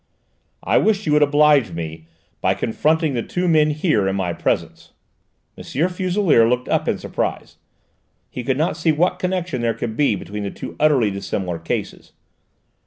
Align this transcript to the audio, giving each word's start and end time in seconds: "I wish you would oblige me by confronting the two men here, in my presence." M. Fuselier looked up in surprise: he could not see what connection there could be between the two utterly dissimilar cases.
"I 0.63 0.79
wish 0.79 1.05
you 1.05 1.13
would 1.13 1.21
oblige 1.21 1.73
me 1.73 2.07
by 2.41 2.55
confronting 2.55 3.13
the 3.13 3.21
two 3.21 3.47
men 3.47 3.69
here, 3.69 4.07
in 4.07 4.15
my 4.15 4.33
presence." 4.33 4.93
M. 5.55 5.63
Fuselier 5.89 6.49
looked 6.49 6.67
up 6.67 6.87
in 6.87 6.97
surprise: 6.97 7.57
he 8.27 8.43
could 8.43 8.57
not 8.57 8.75
see 8.75 8.91
what 8.91 9.19
connection 9.19 9.61
there 9.61 9.75
could 9.75 9.95
be 9.95 10.15
between 10.15 10.41
the 10.41 10.49
two 10.49 10.75
utterly 10.79 11.11
dissimilar 11.11 11.59
cases. 11.59 12.13